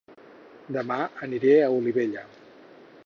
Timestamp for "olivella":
1.77-2.25